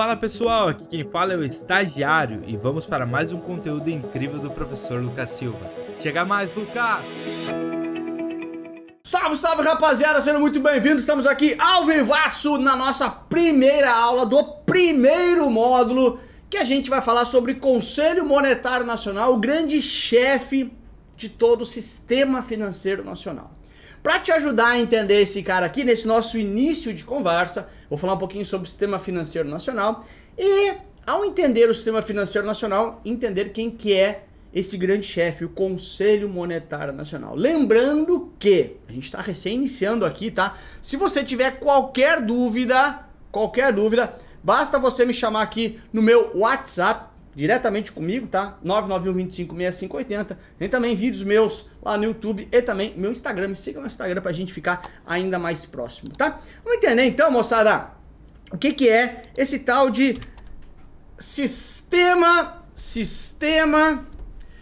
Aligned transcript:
Fala 0.00 0.16
pessoal, 0.16 0.68
aqui 0.68 0.86
quem 0.86 1.04
fala 1.04 1.34
é 1.34 1.36
o 1.36 1.44
estagiário 1.44 2.42
e 2.46 2.56
vamos 2.56 2.86
para 2.86 3.04
mais 3.04 3.32
um 3.32 3.38
conteúdo 3.38 3.90
incrível 3.90 4.38
do 4.38 4.50
professor 4.50 4.98
Lucas 4.98 5.28
Silva. 5.28 5.70
Chega 6.02 6.24
mais, 6.24 6.54
Lucas! 6.54 7.04
Salve, 9.04 9.36
salve 9.36 9.62
rapaziada, 9.62 10.22
sejam 10.22 10.40
muito 10.40 10.58
bem-vindos. 10.58 11.02
Estamos 11.02 11.26
aqui 11.26 11.54
ao 11.58 11.84
vivaço 11.84 12.56
na 12.56 12.74
nossa 12.74 13.10
primeira 13.10 13.92
aula 13.92 14.24
do 14.24 14.42
primeiro 14.64 15.50
módulo 15.50 16.18
que 16.48 16.56
a 16.56 16.64
gente 16.64 16.88
vai 16.88 17.02
falar 17.02 17.26
sobre 17.26 17.56
Conselho 17.56 18.24
Monetário 18.24 18.86
Nacional, 18.86 19.34
o 19.34 19.38
grande 19.38 19.82
chefe 19.82 20.72
de 21.14 21.28
todo 21.28 21.60
o 21.60 21.66
sistema 21.66 22.40
financeiro 22.40 23.04
nacional. 23.04 23.50
Para 24.02 24.18
te 24.18 24.32
ajudar 24.32 24.68
a 24.68 24.80
entender 24.80 25.20
esse 25.20 25.42
cara 25.42 25.66
aqui, 25.66 25.84
nesse 25.84 26.08
nosso 26.08 26.38
início 26.38 26.94
de 26.94 27.04
conversa, 27.04 27.68
vou 27.88 27.98
falar 27.98 28.14
um 28.14 28.18
pouquinho 28.18 28.46
sobre 28.46 28.66
o 28.66 28.70
sistema 28.70 28.98
financeiro 28.98 29.46
nacional 29.46 30.06
e, 30.38 30.72
ao 31.06 31.24
entender 31.24 31.68
o 31.68 31.74
sistema 31.74 32.00
financeiro 32.00 32.46
nacional, 32.46 33.02
entender 33.04 33.50
quem 33.50 33.70
que 33.70 33.92
é 33.92 34.24
esse 34.54 34.78
grande 34.78 35.06
chefe, 35.06 35.44
o 35.44 35.50
Conselho 35.50 36.30
Monetário 36.30 36.94
Nacional. 36.94 37.36
Lembrando 37.36 38.32
que 38.38 38.76
a 38.88 38.92
gente 38.92 39.04
está 39.04 39.20
recém 39.20 39.54
iniciando 39.56 40.06
aqui, 40.06 40.30
tá? 40.30 40.56
Se 40.80 40.96
você 40.96 41.22
tiver 41.22 41.58
qualquer 41.60 42.22
dúvida, 42.22 43.00
qualquer 43.30 43.70
dúvida, 43.70 44.14
basta 44.42 44.78
você 44.78 45.04
me 45.04 45.12
chamar 45.12 45.42
aqui 45.42 45.78
no 45.92 46.00
meu 46.00 46.32
WhatsApp 46.34 47.09
diretamente 47.40 47.90
comigo, 47.90 48.26
tá? 48.26 48.58
991256580. 48.62 50.36
Tem 50.58 50.68
também 50.68 50.94
vídeos 50.94 51.22
meus 51.22 51.70
lá 51.82 51.96
no 51.96 52.04
YouTube 52.04 52.46
e 52.52 52.60
também 52.62 52.92
meu 52.98 53.10
Instagram. 53.10 53.48
Me 53.48 53.56
siga 53.56 53.80
no 53.80 53.86
Instagram 53.86 54.20
pra 54.20 54.30
gente 54.30 54.52
ficar 54.52 54.90
ainda 55.06 55.38
mais 55.38 55.64
próximo, 55.64 56.10
tá? 56.10 56.38
Vamos 56.62 56.76
entender 56.76 57.04
então, 57.04 57.30
moçada, 57.30 57.92
o 58.52 58.58
que 58.58 58.74
que 58.74 58.90
é 58.90 59.22
esse 59.38 59.60
tal 59.60 59.88
de 59.88 60.18
sistema 61.16 62.62
sistema 62.74 64.06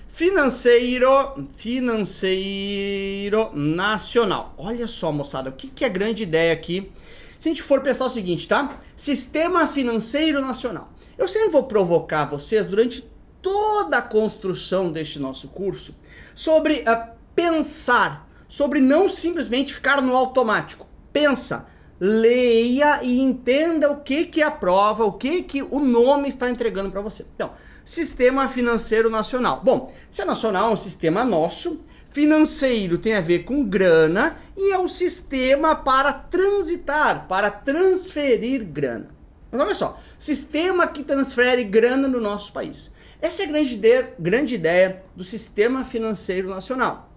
financeiro 0.07 1.49
financeiro 1.57 3.51
nacional. 3.55 4.55
Olha 4.57 4.87
só, 4.87 5.11
moçada, 5.11 5.51
o 5.51 5.53
que 5.53 5.67
que 5.67 5.83
é 5.83 5.89
a 5.89 5.91
grande 5.91 6.23
ideia 6.23 6.53
aqui? 6.53 6.93
Se 7.41 7.49
a 7.49 7.51
gente 7.51 7.63
for 7.65 7.81
pensar 7.81 8.05
o 8.05 8.11
seguinte, 8.11 8.47
tá? 8.47 8.81
Sistema 8.97 9.67
financeiro 9.67 10.41
nacional. 10.41 10.93
Eu 11.19 11.27
sempre 11.27 11.51
vou 11.51 11.65
provocar 11.65 12.27
vocês 12.27 12.69
durante 12.69 13.11
toda 13.43 13.99
a 13.99 14.03
construção 14.03 14.93
deste 14.93 15.19
nosso 15.19 15.49
curso 15.49 15.97
sobre 16.33 16.75
uh, 16.83 17.11
pensar, 17.35 18.31
sobre 18.47 18.81
não 18.81 19.09
simplesmente 19.09 19.75
ficar 19.75 20.01
no 20.01 20.17
automático. 20.17 20.87
Pensa, 21.13 21.67
leia 21.99 23.03
e 23.03 23.21
entenda 23.21 23.91
o 23.91 24.01
que 24.01 24.27
que 24.27 24.41
é 24.41 24.45
a 24.45 24.51
prova, 24.51 25.05
o 25.05 25.13
que 25.13 25.43
que 25.43 25.61
o 25.61 25.81
nome 25.81 26.29
está 26.29 26.49
entregando 26.49 26.91
para 26.91 27.01
você. 27.01 27.27
Então, 27.35 27.51
Sistema 27.85 28.47
Financeiro 28.47 29.11
Nacional. 29.11 29.61
Bom, 29.65 29.93
se 30.09 30.23
é 30.23 30.25
nacional 30.25 30.71
é 30.71 30.73
um 30.75 30.77
sistema 30.77 31.25
nosso, 31.25 31.85
financeiro 32.11 32.97
tem 32.97 33.15
a 33.15 33.21
ver 33.21 33.41
com 33.41 33.65
grana 33.65 34.37
e 34.57 34.71
é 34.71 34.79
um 34.79 34.87
sistema 34.87 35.75
para 35.75 36.13
transitar, 36.13 37.27
para 37.27 37.51
transferir 37.51 38.65
grana. 38.65 39.18
Mas 39.51 39.61
olha 39.61 39.75
só, 39.75 40.01
sistema 40.19 40.87
que 40.87 41.03
transfere 41.03 41.65
grana 41.65 42.07
no 42.07 42.21
nosso 42.21 42.53
país. 42.53 42.93
Essa 43.21 43.43
é 43.43 43.45
a 43.47 43.49
grande 43.49 43.75
ideia, 43.75 44.15
grande 44.19 44.55
ideia 44.55 45.03
do 45.17 45.25
sistema 45.25 45.85
financeiro 45.85 46.49
nacional. 46.49 47.11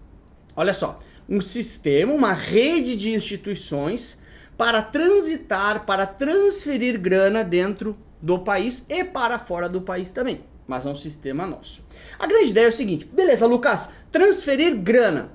Olha 0.55 0.73
só, 0.73 0.99
um 1.29 1.39
sistema, 1.39 2.13
uma 2.13 2.33
rede 2.33 2.95
de 2.95 3.13
instituições 3.13 4.19
para 4.57 4.81
transitar, 4.81 5.85
para 5.85 6.05
transferir 6.05 6.99
grana 6.99 7.43
dentro 7.43 7.97
do 8.21 8.39
país 8.39 8.85
e 8.89 9.03
para 9.03 9.39
fora 9.39 9.67
do 9.67 9.81
país 9.81 10.11
também. 10.11 10.43
Mas 10.67 10.85
é 10.85 10.89
um 10.89 10.95
sistema 10.95 11.45
nosso. 11.45 11.83
A 12.17 12.25
grande 12.27 12.49
ideia 12.49 12.65
é 12.65 12.69
o 12.69 12.73
seguinte: 12.73 13.05
beleza, 13.05 13.45
Lucas, 13.45 13.89
transferir 14.11 14.75
grana. 14.77 15.31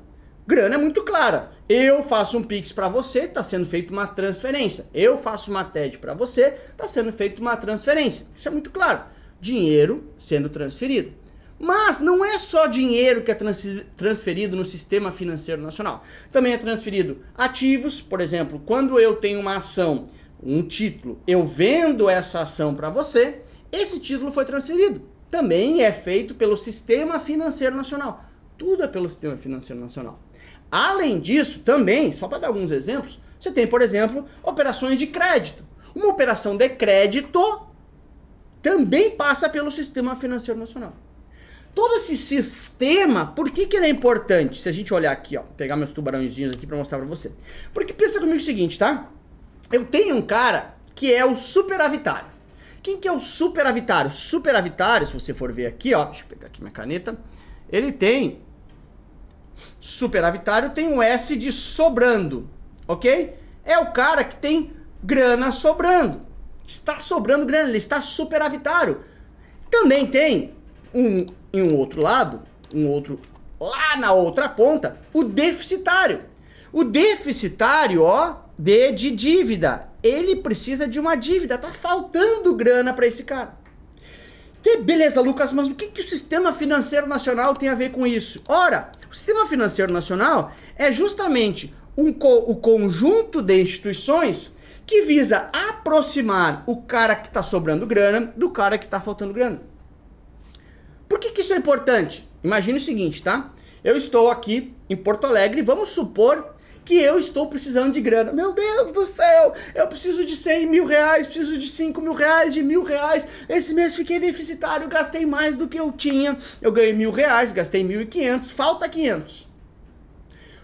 Grana 0.46 0.76
é 0.76 0.78
muito 0.78 1.02
clara. 1.02 1.50
Eu 1.68 2.04
faço 2.04 2.38
um 2.38 2.42
Pix 2.42 2.72
para 2.72 2.88
você, 2.88 3.20
está 3.20 3.42
sendo 3.42 3.66
feita 3.66 3.92
uma 3.92 4.06
transferência. 4.06 4.86
Eu 4.94 5.18
faço 5.18 5.50
uma 5.50 5.64
TED 5.64 5.98
para 5.98 6.14
você, 6.14 6.54
está 6.70 6.86
sendo 6.86 7.12
feita 7.12 7.40
uma 7.40 7.56
transferência. 7.56 8.26
Isso 8.36 8.46
é 8.46 8.50
muito 8.50 8.70
claro. 8.70 9.02
Dinheiro 9.40 10.08
sendo 10.16 10.48
transferido. 10.48 11.12
Mas 11.58 11.98
não 11.98 12.24
é 12.24 12.38
só 12.38 12.66
dinheiro 12.68 13.22
que 13.22 13.32
é 13.32 13.38
transferido 13.96 14.56
no 14.56 14.64
sistema 14.64 15.10
financeiro 15.10 15.60
nacional. 15.60 16.04
Também 16.30 16.52
é 16.52 16.58
transferido 16.58 17.22
ativos, 17.36 18.00
por 18.00 18.20
exemplo, 18.20 18.62
quando 18.64 19.00
eu 19.00 19.16
tenho 19.16 19.40
uma 19.40 19.56
ação, 19.56 20.04
um 20.40 20.62
título, 20.62 21.18
eu 21.26 21.44
vendo 21.44 22.08
essa 22.08 22.40
ação 22.42 22.72
para 22.74 22.90
você, 22.90 23.40
esse 23.72 23.98
título 23.98 24.30
foi 24.30 24.44
transferido. 24.44 25.02
Também 25.28 25.82
é 25.82 25.90
feito 25.90 26.36
pelo 26.36 26.56
sistema 26.56 27.18
financeiro 27.18 27.74
nacional. 27.74 28.24
Tudo 28.56 28.84
é 28.84 28.88
pelo 28.88 29.08
sistema 29.08 29.36
financeiro 29.36 29.80
nacional. 29.80 30.20
Além 30.70 31.20
disso, 31.20 31.60
também, 31.60 32.14
só 32.14 32.28
para 32.28 32.38
dar 32.38 32.48
alguns 32.48 32.70
exemplos, 32.70 33.18
você 33.38 33.50
tem, 33.50 33.66
por 33.66 33.82
exemplo, 33.82 34.26
operações 34.42 34.98
de 34.98 35.06
crédito. 35.06 35.64
Uma 35.94 36.08
operação 36.08 36.56
de 36.56 36.68
crédito 36.68 37.66
também 38.62 39.10
passa 39.10 39.48
pelo 39.48 39.70
sistema 39.70 40.16
financeiro 40.16 40.58
nacional. 40.58 40.94
Todo 41.74 41.94
esse 41.96 42.16
sistema, 42.16 43.26
por 43.26 43.50
que, 43.50 43.66
que 43.66 43.76
ele 43.76 43.86
é 43.86 43.90
importante? 43.90 44.58
Se 44.58 44.68
a 44.68 44.72
gente 44.72 44.92
olhar 44.94 45.12
aqui, 45.12 45.36
ó, 45.36 45.42
pegar 45.56 45.76
meus 45.76 45.92
tubarãozinhos 45.92 46.54
aqui 46.54 46.66
para 46.66 46.76
mostrar 46.76 46.98
para 46.98 47.06
você. 47.06 47.32
Porque 47.72 47.92
pensa 47.92 48.18
comigo 48.18 48.38
o 48.38 48.40
seguinte, 48.40 48.78
tá? 48.78 49.10
Eu 49.70 49.84
tenho 49.84 50.16
um 50.16 50.22
cara 50.22 50.74
que 50.94 51.12
é 51.12 51.24
o 51.24 51.36
superavitário. 51.36 52.28
Quem 52.82 52.96
que 52.96 53.06
é 53.06 53.12
o 53.12 53.20
superavitário? 53.20 54.10
Superavitário, 54.10 55.06
se 55.06 55.12
você 55.12 55.34
for 55.34 55.52
ver 55.52 55.66
aqui, 55.66 55.92
ó, 55.94 56.06
deixa 56.06 56.22
eu 56.22 56.28
pegar 56.28 56.46
aqui 56.46 56.60
minha 56.60 56.72
caneta, 56.72 57.18
ele 57.70 57.92
tem 57.92 58.40
superavitário 59.80 60.70
tem 60.70 60.88
um 60.88 61.02
S 61.02 61.36
de 61.36 61.52
sobrando, 61.52 62.48
ok? 62.86 63.34
É 63.64 63.78
o 63.78 63.92
cara 63.92 64.24
que 64.24 64.36
tem 64.36 64.72
grana 65.02 65.52
sobrando. 65.52 66.22
Está 66.66 66.98
sobrando 66.98 67.46
grana, 67.46 67.68
ele 67.68 67.78
está 67.78 68.02
superavitário. 68.02 69.04
Também 69.70 70.06
tem 70.06 70.54
um 70.94 71.26
em 71.52 71.62
um 71.62 71.76
outro 71.76 72.00
lado, 72.02 72.42
um 72.74 72.86
outro 72.88 73.20
lá 73.58 73.96
na 73.96 74.12
outra 74.12 74.48
ponta, 74.48 74.98
o 75.12 75.24
deficitário. 75.24 76.22
O 76.72 76.84
deficitário, 76.84 78.02
ó, 78.02 78.36
de 78.58 79.10
dívida. 79.10 79.88
Ele 80.02 80.36
precisa 80.36 80.86
de 80.86 81.00
uma 81.00 81.16
dívida, 81.16 81.56
tá 81.56 81.68
faltando 81.68 82.54
grana 82.54 82.92
para 82.92 83.06
esse 83.06 83.24
cara. 83.24 83.56
Beleza, 84.78 85.20
Lucas, 85.20 85.52
mas 85.52 85.68
o 85.68 85.74
que, 85.74 85.88
que 85.88 86.00
o 86.00 86.08
sistema 86.08 86.52
financeiro 86.52 87.06
nacional 87.06 87.54
tem 87.54 87.68
a 87.68 87.74
ver 87.74 87.90
com 87.90 88.06
isso? 88.06 88.42
Ora, 88.48 88.90
o 89.10 89.14
sistema 89.14 89.46
financeiro 89.46 89.92
nacional 89.92 90.52
é 90.76 90.92
justamente 90.92 91.74
um 91.96 92.12
co 92.12 92.38
o 92.46 92.56
conjunto 92.56 93.40
de 93.40 93.62
instituições 93.62 94.56
que 94.84 95.02
visa 95.02 95.48
aproximar 95.52 96.64
o 96.66 96.82
cara 96.82 97.14
que 97.14 97.28
está 97.28 97.42
sobrando 97.42 97.86
grana 97.86 98.32
do 98.36 98.50
cara 98.50 98.78
que 98.78 98.84
está 98.84 99.00
faltando 99.00 99.32
grana. 99.32 99.60
Por 101.08 101.18
que, 101.18 101.30
que 101.30 101.40
isso 101.40 101.52
é 101.52 101.56
importante? 101.56 102.28
Imagine 102.42 102.78
o 102.78 102.82
seguinte, 102.82 103.22
tá? 103.22 103.52
Eu 103.84 103.96
estou 103.96 104.30
aqui 104.30 104.74
em 104.90 104.96
Porto 104.96 105.26
Alegre, 105.26 105.62
vamos 105.62 105.90
supor 105.90 106.55
que 106.86 106.94
eu 106.94 107.18
estou 107.18 107.48
precisando 107.48 107.92
de 107.92 108.00
grana. 108.00 108.32
Meu 108.32 108.52
Deus 108.52 108.92
do 108.92 109.04
céu, 109.04 109.52
eu 109.74 109.88
preciso 109.88 110.24
de 110.24 110.36
100 110.36 110.66
mil 110.66 110.86
reais, 110.86 111.26
preciso 111.26 111.58
de 111.58 111.68
5 111.68 112.00
mil 112.00 112.14
reais, 112.14 112.54
de 112.54 112.62
mil 112.62 112.84
reais. 112.84 113.26
Esse 113.48 113.74
mês 113.74 113.96
fiquei 113.96 114.20
deficitário, 114.20 114.88
gastei 114.88 115.26
mais 115.26 115.56
do 115.56 115.68
que 115.68 115.78
eu 115.78 115.90
tinha. 115.90 116.38
Eu 116.62 116.70
ganhei 116.70 116.92
mil 116.92 117.10
reais, 117.10 117.52
gastei 117.52 117.82
mil 117.82 118.00
e 118.00 118.06
quinhentos, 118.06 118.52
falta 118.52 118.88
500. 118.88 119.40
O 119.42 119.48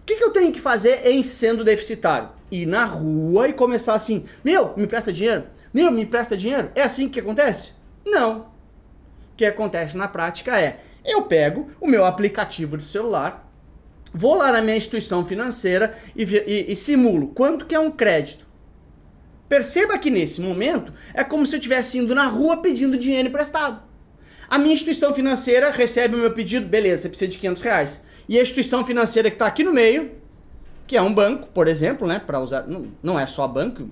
que, 0.06 0.14
que 0.14 0.22
eu 0.24 0.30
tenho 0.30 0.52
que 0.52 0.60
fazer 0.60 1.04
em 1.04 1.24
sendo 1.24 1.64
deficitário? 1.64 2.30
Ir 2.52 2.66
na 2.66 2.84
rua 2.84 3.48
e 3.48 3.52
começar 3.52 3.94
assim, 3.94 4.24
meu, 4.44 4.74
me 4.76 4.86
presta 4.86 5.12
dinheiro? 5.12 5.46
Meu, 5.74 5.90
me 5.90 6.06
presta 6.06 6.36
dinheiro? 6.36 6.70
É 6.76 6.82
assim 6.82 7.08
que 7.08 7.18
acontece? 7.18 7.72
Não. 8.06 8.42
O 9.32 9.36
que 9.36 9.44
acontece 9.44 9.96
na 9.96 10.06
prática 10.06 10.60
é, 10.60 10.80
eu 11.04 11.22
pego 11.22 11.70
o 11.80 11.88
meu 11.88 12.04
aplicativo 12.04 12.76
de 12.76 12.84
celular, 12.84 13.51
Vou 14.12 14.34
lá 14.34 14.52
na 14.52 14.60
minha 14.60 14.76
instituição 14.76 15.24
financeira 15.24 15.96
e, 16.14 16.22
e, 16.22 16.72
e 16.72 16.76
simulo 16.76 17.28
quanto 17.28 17.66
que 17.66 17.74
é 17.74 17.80
um 17.80 17.90
crédito. 17.90 18.46
Perceba 19.48 19.98
que 19.98 20.10
nesse 20.10 20.40
momento 20.40 20.92
é 21.14 21.22
como 21.24 21.46
se 21.46 21.54
eu 21.54 21.58
estivesse 21.58 21.98
indo 21.98 22.14
na 22.14 22.26
rua 22.26 22.58
pedindo 22.58 22.96
dinheiro 22.96 23.28
emprestado. 23.28 23.82
A 24.48 24.58
minha 24.58 24.74
instituição 24.74 25.14
financeira 25.14 25.70
recebe 25.70 26.14
o 26.14 26.18
meu 26.18 26.32
pedido, 26.32 26.66
beleza, 26.66 27.02
você 27.02 27.08
precisa 27.08 27.30
de 27.30 27.38
500 27.38 27.62
reais. 27.62 28.02
E 28.28 28.38
a 28.38 28.42
instituição 28.42 28.84
financeira 28.84 29.30
que 29.30 29.36
está 29.36 29.46
aqui 29.46 29.64
no 29.64 29.72
meio, 29.72 30.12
que 30.86 30.96
é 30.96 31.02
um 31.02 31.12
banco, 31.12 31.48
por 31.48 31.68
exemplo, 31.68 32.06
né, 32.06 32.18
para 32.18 32.38
usar, 32.40 32.66
não, 32.66 32.92
não 33.02 33.18
é 33.18 33.26
só 33.26 33.48
banco, 33.48 33.88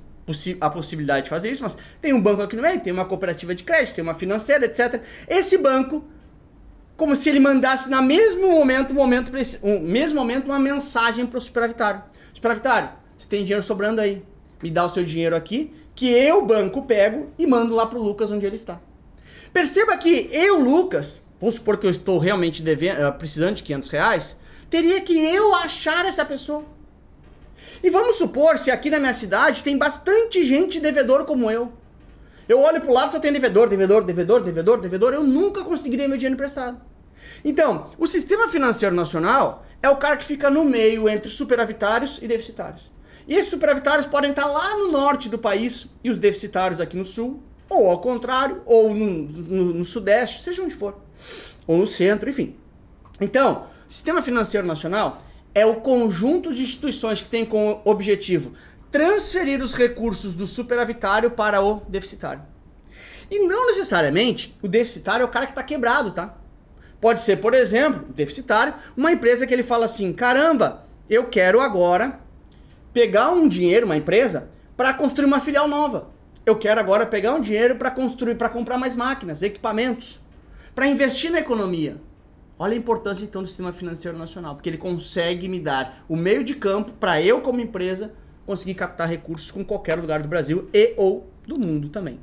a 0.61 0.71
possibilidade 0.71 1.25
de 1.25 1.31
fazer 1.31 1.51
isso, 1.51 1.63
mas 1.63 1.77
tem 2.01 2.13
um 2.13 2.21
banco 2.21 2.43
aqui 2.43 2.55
no 2.55 2.63
meio, 2.63 2.81
tem 2.81 2.93
uma 2.93 3.05
cooperativa 3.05 3.55
de 3.55 3.65
crédito, 3.65 3.95
tem 3.95 4.03
uma 4.03 4.15
financeira, 4.15 4.67
etc. 4.67 5.03
Esse 5.29 5.59
banco 5.59 6.05
como 7.01 7.17
se 7.17 7.31
ele 7.31 7.41
mandasse 7.41 7.89
na 7.89 8.03
mesmo 8.03 8.51
momento, 8.51 8.93
momento 8.93 9.33
um, 9.63 9.81
mesmo 9.81 10.21
momento 10.21 10.45
uma 10.45 10.59
mensagem 10.59 11.25
para 11.25 11.39
o 11.39 11.41
superavitário. 11.41 12.03
Superavitário, 12.31 12.91
você 13.17 13.27
tem 13.27 13.43
dinheiro 13.43 13.63
sobrando 13.63 14.03
aí. 14.03 14.23
Me 14.63 14.71
dá 14.71 14.85
o 14.85 14.91
seu 14.91 15.03
dinheiro 15.03 15.35
aqui, 15.35 15.73
que 15.95 16.11
eu, 16.11 16.45
banco, 16.45 16.83
pego 16.83 17.31
e 17.39 17.47
mando 17.47 17.75
lá 17.75 17.87
pro 17.87 18.03
Lucas 18.03 18.31
onde 18.31 18.45
ele 18.45 18.57
está. 18.57 18.79
Perceba 19.51 19.97
que 19.97 20.29
eu, 20.31 20.61
Lucas, 20.61 21.23
vamos 21.41 21.55
supor 21.55 21.79
que 21.79 21.87
eu 21.87 21.91
estou 21.91 22.19
realmente 22.19 22.61
devendo, 22.61 23.09
uh, 23.09 23.13
precisando 23.15 23.55
de 23.55 23.63
500 23.63 23.89
reais, 23.89 24.37
teria 24.69 25.01
que 25.01 25.19
eu 25.19 25.55
achar 25.55 26.05
essa 26.05 26.23
pessoa. 26.23 26.65
E 27.83 27.89
vamos 27.89 28.17
supor 28.17 28.59
se 28.59 28.71
aqui 28.71 28.91
na 28.91 29.01
minha 29.01 29.15
cidade 29.15 29.63
tem 29.63 29.79
bastante 29.79 30.45
gente 30.45 30.79
devedor 30.79 31.25
como 31.25 31.51
eu. 31.51 31.73
Eu 32.47 32.61
olho 32.61 32.83
pro 32.83 32.93
lado 32.93 33.11
só 33.11 33.19
tem 33.19 33.33
devedor, 33.33 33.71
devedor, 33.71 34.05
devedor, 34.05 34.43
devedor, 34.43 34.81
devedor, 34.83 35.15
eu 35.15 35.25
nunca 35.25 35.65
conseguiria 35.65 36.07
meu 36.07 36.19
dinheiro 36.19 36.35
emprestado. 36.35 36.90
Então, 37.45 37.91
o 37.99 38.07
sistema 38.07 38.49
financeiro 38.49 38.95
nacional 38.95 39.65
é 39.83 39.89
o 39.89 39.97
cara 39.97 40.17
que 40.17 40.25
fica 40.25 40.51
no 40.51 40.65
meio 40.65 41.09
entre 41.09 41.29
superavitários 41.29 42.19
e 42.23 42.29
deficitários. 42.29 42.91
E 43.27 43.35
esses 43.35 43.51
superavitários 43.51 44.07
podem 44.07 44.31
estar 44.31 44.47
lá 44.47 44.77
no 44.77 44.91
norte 44.91 45.29
do 45.29 45.39
país 45.39 45.89
e 46.03 46.11
os 46.11 46.19
deficitários 46.19 46.81
aqui 46.81 46.97
no 46.97 47.05
sul, 47.05 47.43
ou 47.69 47.91
ao 47.91 48.01
contrário, 48.01 48.63
ou 48.67 48.95
no, 48.95 49.07
no, 49.07 49.65
no 49.75 49.85
sudeste, 49.85 50.43
seja 50.43 50.63
onde 50.63 50.75
for, 50.75 51.01
ou 51.67 51.79
no 51.79 51.87
centro, 51.87 52.29
enfim. 52.29 52.57
Então, 53.21 53.67
o 53.89 53.93
sistema 53.93 54.21
financeiro 54.21 54.67
nacional 54.67 55.23
é 55.55 55.65
o 55.65 55.77
conjunto 55.77 56.53
de 56.53 56.63
instituições 56.63 57.23
que 57.23 57.29
tem 57.29 57.45
como 57.45 57.81
objetivo 57.85 58.53
transferir 58.91 59.63
os 59.63 59.75
recursos 59.75 60.35
do 60.35 60.47
superavitário 60.47 61.31
para 61.31 61.63
o 61.63 61.83
deficitário. 61.89 62.43
E 63.31 63.39
não 63.47 63.67
necessariamente 63.67 64.57
o 64.61 64.67
deficitário 64.67 65.23
é 65.23 65.25
o 65.25 65.31
cara 65.31 65.47
que 65.47 65.53
está 65.53 65.63
quebrado, 65.63 66.11
tá? 66.11 66.35
Pode 67.01 67.21
ser, 67.21 67.37
por 67.37 67.55
exemplo, 67.55 68.07
deficitário, 68.13 68.75
uma 68.97 69.11
empresa 69.11 69.47
que 69.47 69.55
ele 69.55 69.63
fala 69.63 69.87
assim: 69.87 70.13
caramba, 70.13 70.87
eu 71.09 71.25
quero 71.29 71.61
agora 71.61 72.21
pegar 72.93 73.31
um 73.31 73.49
dinheiro, 73.49 73.87
uma 73.87 73.97
empresa, 73.97 74.51
para 74.77 74.93
construir 74.93 75.27
uma 75.27 75.41
filial 75.41 75.67
nova. 75.67 76.11
Eu 76.45 76.57
quero 76.57 76.81
agora 76.81 77.07
pegar 77.07 77.35
um 77.35 77.41
dinheiro 77.41 77.77
para 77.77 77.91
construir, 77.91 78.35
para 78.35 78.49
comprar 78.49 78.79
mais 78.79 78.95
máquinas, 78.95 79.43
equipamentos, 79.43 80.21
para 80.75 80.87
investir 80.87 81.31
na 81.31 81.39
economia. 81.39 81.97
Olha 82.59 82.75
a 82.75 82.77
importância 82.77 83.25
então 83.25 83.43
do 83.43 83.49
sistema 83.49 83.73
financeiro 83.73 84.19
nacional, 84.19 84.55
porque 84.55 84.69
ele 84.69 84.77
consegue 84.77 85.49
me 85.49 85.61
dar 85.61 86.05
o 86.09 86.15
meio 86.15 86.45
de 86.45 86.55
campo 86.55 86.93
para 86.93 87.23
eu 87.23 87.41
como 87.41 87.61
empresa 87.61 88.13
conseguir 88.45 88.75
captar 88.75 89.09
recursos 89.09 89.51
com 89.51 89.65
qualquer 89.65 89.99
lugar 89.99 90.21
do 90.21 90.29
Brasil 90.29 90.69
e 90.73 90.93
ou 90.97 91.31
do 91.47 91.59
mundo 91.59 91.89
também. 91.89 92.19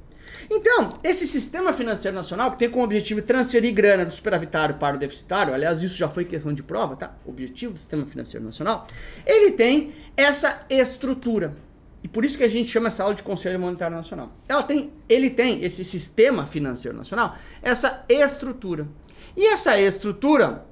Então, 0.49 0.99
esse 1.03 1.27
sistema 1.27 1.73
financeiro 1.73 2.15
nacional, 2.15 2.51
que 2.51 2.57
tem 2.57 2.69
como 2.69 2.83
objetivo 2.83 3.21
transferir 3.21 3.73
grana 3.73 4.05
do 4.05 4.11
superavitário 4.11 4.75
para 4.75 4.95
o 4.95 4.99
deficitário, 4.99 5.53
aliás, 5.53 5.83
isso 5.83 5.97
já 5.97 6.09
foi 6.09 6.25
questão 6.25 6.53
de 6.53 6.63
prova, 6.63 6.95
tá? 6.95 7.15
O 7.25 7.29
objetivo 7.29 7.73
do 7.73 7.79
sistema 7.79 8.05
financeiro 8.05 8.45
nacional, 8.45 8.87
ele 9.25 9.51
tem 9.51 9.93
essa 10.15 10.65
estrutura. 10.69 11.55
E 12.03 12.07
por 12.07 12.23
isso 12.23 12.37
que 12.37 12.43
a 12.43 12.47
gente 12.47 12.69
chama 12.69 12.87
essa 12.87 13.03
aula 13.03 13.15
de 13.15 13.23
Conselho 13.23 13.59
Monetário 13.59 13.95
Nacional. 13.95 14.31
Ela 14.47 14.63
tem, 14.63 14.93
ele 15.09 15.29
tem, 15.29 15.63
esse 15.63 15.83
sistema 15.83 16.45
financeiro 16.45 16.97
nacional, 16.97 17.35
essa 17.61 18.05
estrutura. 18.07 18.87
E 19.35 19.45
essa 19.47 19.79
estrutura 19.79 20.65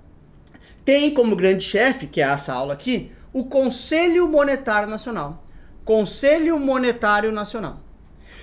tem 0.83 1.13
como 1.13 1.35
grande 1.35 1.63
chefe, 1.63 2.07
que 2.07 2.21
é 2.21 2.25
essa 2.25 2.53
aula 2.53 2.73
aqui, 2.73 3.11
o 3.33 3.45
Conselho 3.45 4.27
Monetário 4.27 4.87
Nacional. 4.87 5.43
Conselho 5.83 6.59
Monetário 6.59 7.31
Nacional. 7.31 7.84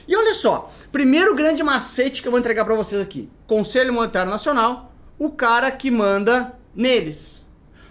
E 0.06 0.16
olha 0.16 0.34
só, 0.34 0.70
primeiro 0.90 1.34
grande 1.34 1.62
macete 1.62 2.20
que 2.20 2.28
eu 2.28 2.32
vou 2.32 2.40
entregar 2.40 2.64
para 2.64 2.74
vocês 2.74 3.00
aqui. 3.00 3.28
Conselho 3.46 3.92
Monetário 3.92 4.30
Nacional, 4.30 4.92
o 5.18 5.30
cara 5.30 5.70
que 5.70 5.90
manda 5.90 6.58
neles. 6.74 7.42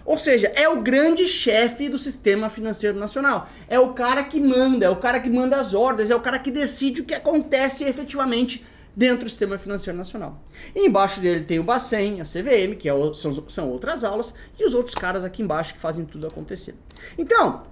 Ou 0.04 0.18
seja, 0.18 0.50
é 0.54 0.68
o 0.68 0.82
grande 0.82 1.28
chefe 1.28 1.88
do 1.88 1.98
sistema 1.98 2.48
financeiro 2.48 2.98
nacional. 2.98 3.48
É 3.68 3.78
o 3.78 3.94
cara 3.94 4.24
que 4.24 4.40
manda, 4.40 4.86
é 4.86 4.90
o 4.90 4.96
cara 4.96 5.20
que 5.20 5.30
manda 5.30 5.56
as 5.56 5.74
ordens, 5.74 6.10
é 6.10 6.16
o 6.16 6.20
cara 6.20 6.38
que 6.38 6.50
decide 6.50 7.02
o 7.02 7.04
que 7.04 7.14
acontece 7.14 7.84
efetivamente 7.84 8.66
dentro 8.94 9.24
do 9.24 9.30
sistema 9.30 9.56
financeiro 9.58 9.96
nacional. 9.96 10.42
E 10.74 10.86
embaixo 10.86 11.20
dele 11.20 11.44
tem 11.44 11.58
o 11.58 11.64
Bacen, 11.64 12.20
a 12.20 12.24
CVM, 12.24 12.76
que 12.78 12.88
é, 12.88 12.92
são, 13.14 13.48
são 13.48 13.68
outras 13.70 14.04
aulas, 14.04 14.34
e 14.58 14.64
os 14.64 14.74
outros 14.74 14.94
caras 14.94 15.24
aqui 15.24 15.42
embaixo 15.42 15.74
que 15.74 15.80
fazem 15.80 16.04
tudo 16.04 16.26
acontecer. 16.26 16.74
Então, 17.16 17.62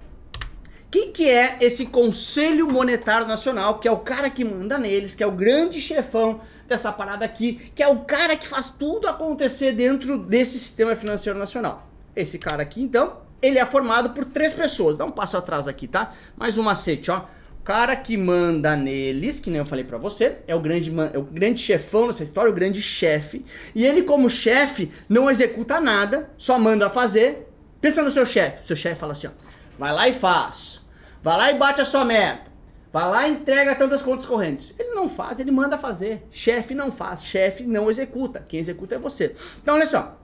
que, 0.91 1.07
que 1.07 1.29
é 1.29 1.57
esse 1.61 1.85
Conselho 1.85 2.67
Monetário 2.69 3.25
Nacional, 3.25 3.79
que 3.79 3.87
é 3.87 3.91
o 3.91 3.99
cara 3.99 4.29
que 4.29 4.43
manda 4.43 4.77
neles, 4.77 5.15
que 5.15 5.23
é 5.23 5.27
o 5.27 5.31
grande 5.31 5.79
chefão 5.79 6.41
dessa 6.67 6.91
parada 6.91 7.23
aqui, 7.23 7.71
que 7.73 7.81
é 7.81 7.87
o 7.87 7.99
cara 7.99 8.35
que 8.35 8.45
faz 8.45 8.69
tudo 8.69 9.07
acontecer 9.07 9.71
dentro 9.71 10.17
desse 10.17 10.59
sistema 10.59 10.93
financeiro 10.93 11.39
nacional. 11.39 11.87
Esse 12.13 12.37
cara 12.37 12.61
aqui, 12.61 12.81
então, 12.81 13.21
ele 13.41 13.57
é 13.57 13.65
formado 13.65 14.09
por 14.09 14.25
três 14.25 14.53
pessoas. 14.53 14.97
Dá 14.97 15.05
um 15.05 15.11
passo 15.11 15.37
atrás 15.37 15.65
aqui, 15.65 15.87
tá? 15.87 16.13
Mais 16.35 16.57
um 16.57 16.63
macete, 16.63 17.09
ó. 17.09 17.23
O 17.61 17.63
cara 17.63 17.95
que 17.95 18.17
manda 18.17 18.75
neles, 18.75 19.39
que 19.39 19.49
nem 19.49 19.59
eu 19.59 19.65
falei 19.65 19.85
para 19.85 19.97
você, 19.97 20.39
é 20.45 20.53
o 20.53 20.59
grande 20.59 20.91
é 21.13 21.17
o 21.17 21.23
grande 21.23 21.61
chefão 21.61 22.07
nessa 22.07 22.23
história, 22.23 22.51
o 22.51 22.55
grande 22.55 22.81
chefe. 22.81 23.45
E 23.73 23.85
ele 23.85 24.01
como 24.01 24.29
chefe 24.29 24.91
não 25.07 25.29
executa 25.29 25.79
nada, 25.79 26.29
só 26.37 26.59
manda 26.59 26.89
fazer. 26.89 27.47
Pensa 27.79 28.01
no 28.01 28.11
seu 28.11 28.25
chefe. 28.25 28.67
Seu 28.67 28.75
chefe 28.75 28.99
fala 28.99 29.13
assim, 29.13 29.27
ó: 29.27 29.31
"Vai 29.77 29.93
lá 29.93 30.09
e 30.09 30.13
faz". 30.13 30.80
Vai 31.21 31.37
lá 31.37 31.51
e 31.51 31.57
bate 31.57 31.81
a 31.81 31.85
sua 31.85 32.03
meta. 32.03 32.51
Vai 32.91 33.09
lá 33.09 33.27
e 33.27 33.31
entrega 33.31 33.75
tantas 33.75 34.01
contas 34.01 34.25
correntes. 34.25 34.73
Ele 34.77 34.89
não 34.89 35.07
faz, 35.07 35.39
ele 35.39 35.51
manda 35.51 35.77
fazer. 35.77 36.27
Chefe 36.29 36.75
não 36.75 36.91
faz, 36.91 37.23
chefe 37.23 37.63
não 37.63 37.89
executa. 37.89 38.43
Quem 38.47 38.59
executa 38.59 38.95
é 38.95 38.99
você. 38.99 39.33
Então, 39.61 39.75
olha 39.75 39.87
só. 39.87 40.17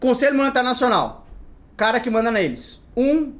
Conselho 0.00 0.36
Monetário 0.36 0.68
Nacional. 0.68 1.26
Cara 1.76 2.00
que 2.00 2.10
manda 2.10 2.30
neles. 2.30 2.80
Um, 2.96 3.34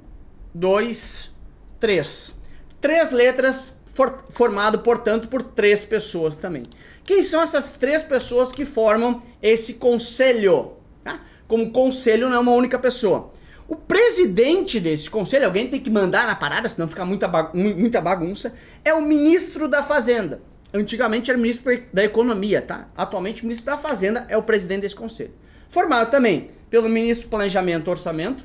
dois, 0.54 1.34
três. 1.80 2.38
Três 2.80 3.10
letras 3.10 3.76
for, 3.92 4.24
formado, 4.30 4.78
portanto, 4.78 5.26
por 5.26 5.42
três 5.42 5.82
pessoas 5.82 6.36
também. 6.36 6.62
Quem 7.02 7.24
são 7.24 7.42
essas 7.42 7.72
três 7.74 8.04
pessoas 8.04 8.52
que 8.52 8.64
formam 8.64 9.20
esse 9.42 9.74
conselho? 9.74 10.74
Tá? 11.02 11.20
Como 11.48 11.72
conselho 11.72 12.28
não 12.28 12.36
é 12.36 12.38
uma 12.38 12.52
única 12.52 12.78
pessoa. 12.78 13.32
O 13.68 13.76
presidente 13.76 14.80
desse 14.80 15.10
conselho, 15.10 15.44
alguém 15.44 15.68
tem 15.68 15.78
que 15.78 15.90
mandar 15.90 16.26
na 16.26 16.34
parada, 16.34 16.66
senão 16.66 16.88
fica 16.88 17.04
muita, 17.04 17.28
muita 17.52 18.00
bagunça, 18.00 18.54
é 18.82 18.94
o 18.94 19.02
ministro 19.02 19.68
da 19.68 19.82
Fazenda. 19.82 20.40
Antigamente 20.72 21.30
era 21.30 21.38
ministro 21.38 21.78
da 21.92 22.02
Economia, 22.02 22.62
tá? 22.62 22.88
Atualmente 22.96 23.42
o 23.42 23.44
ministro 23.44 23.66
da 23.66 23.76
Fazenda 23.76 24.24
é 24.30 24.38
o 24.38 24.42
presidente 24.42 24.82
desse 24.82 24.96
conselho. 24.96 25.32
Formado 25.68 26.10
também 26.10 26.50
pelo 26.70 26.88
ministro 26.88 27.28
do 27.28 27.30
Planejamento 27.30 27.88
e 27.88 27.90
Orçamento 27.90 28.44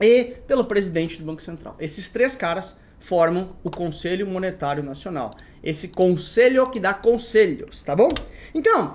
e 0.00 0.36
pelo 0.46 0.64
presidente 0.64 1.18
do 1.18 1.24
Banco 1.24 1.42
Central. 1.42 1.74
Esses 1.80 2.08
três 2.08 2.36
caras 2.36 2.76
formam 3.00 3.56
o 3.64 3.70
Conselho 3.70 4.28
Monetário 4.28 4.82
Nacional. 4.82 5.32
Esse 5.60 5.88
conselho 5.88 6.70
que 6.70 6.78
dá 6.78 6.94
conselhos, 6.94 7.82
tá 7.82 7.96
bom? 7.96 8.10
Então, 8.54 8.94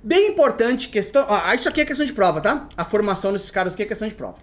bem 0.00 0.28
importante 0.28 0.88
questão. 0.88 1.26
Ah, 1.28 1.52
isso 1.56 1.68
aqui 1.68 1.80
é 1.80 1.84
questão 1.84 2.06
de 2.06 2.12
prova, 2.12 2.40
tá? 2.40 2.68
A 2.76 2.84
formação 2.84 3.32
desses 3.32 3.50
caras 3.50 3.74
aqui 3.74 3.82
é 3.82 3.86
questão 3.86 4.06
de 4.06 4.14
prova. 4.14 4.36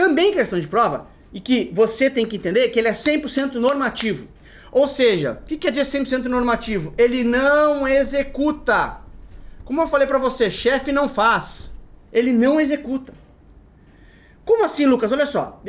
Também 0.00 0.32
questão 0.32 0.58
de 0.58 0.66
prova, 0.66 1.08
e 1.30 1.38
que 1.38 1.70
você 1.74 2.08
tem 2.08 2.24
que 2.24 2.36
entender 2.36 2.70
que 2.70 2.78
ele 2.78 2.88
é 2.88 2.92
100% 2.92 3.56
normativo. 3.56 4.26
Ou 4.72 4.88
seja, 4.88 5.32
o 5.42 5.44
que 5.44 5.58
quer 5.58 5.70
dizer 5.70 5.82
100% 5.82 6.24
normativo? 6.24 6.94
Ele 6.96 7.22
não 7.22 7.86
executa. 7.86 8.96
Como 9.62 9.82
eu 9.82 9.86
falei 9.86 10.06
para 10.06 10.16
você, 10.16 10.50
chefe 10.50 10.90
não 10.90 11.06
faz. 11.06 11.74
Ele 12.10 12.32
não 12.32 12.58
executa. 12.58 13.12
Como 14.42 14.64
assim, 14.64 14.86
Lucas? 14.86 15.12
Olha 15.12 15.26
só. 15.26 15.62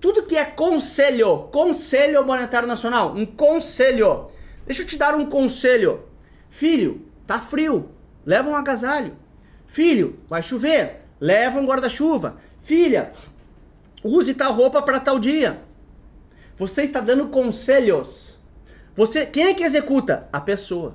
Tudo 0.00 0.24
que 0.24 0.36
é 0.36 0.44
conselho, 0.44 1.44
Conselho 1.52 2.26
Monetário 2.26 2.66
Nacional, 2.66 3.14
um 3.14 3.24
conselho. 3.24 4.26
Deixa 4.66 4.82
eu 4.82 4.86
te 4.86 4.98
dar 4.98 5.14
um 5.14 5.26
conselho. 5.26 6.02
Filho, 6.50 7.06
tá 7.24 7.38
frio, 7.38 7.88
leva 8.24 8.50
um 8.50 8.56
agasalho. 8.56 9.16
Filho, 9.64 10.18
vai 10.28 10.42
chover, 10.42 11.04
leva 11.20 11.60
um 11.60 11.64
guarda-chuva. 11.64 12.36
Filha, 12.60 13.12
Use 14.06 14.34
tal 14.34 14.54
roupa 14.54 14.80
para 14.82 15.00
tal 15.00 15.18
dia. 15.18 15.60
Você 16.56 16.82
está 16.82 17.00
dando 17.00 17.28
conselhos. 17.28 18.38
Você, 18.94 19.26
quem 19.26 19.48
é 19.48 19.54
que 19.54 19.62
executa? 19.62 20.28
A 20.32 20.40
pessoa. 20.40 20.94